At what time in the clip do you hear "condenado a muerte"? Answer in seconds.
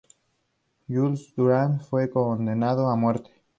2.09-3.29